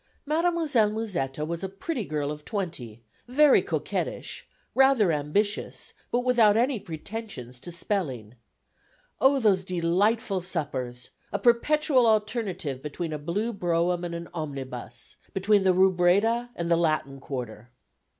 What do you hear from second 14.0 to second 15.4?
and an omnibus: